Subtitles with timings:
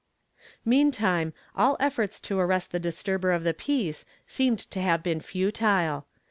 [0.65, 6.07] Meantime all efforts to arrest the disturber of the peace seemed to have been futile.